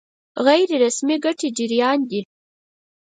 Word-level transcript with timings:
غیر 0.45 0.69
رسمي 0.83 1.15
ګټې 1.25 1.49
جريان 1.57 1.99
دي. 2.09 2.21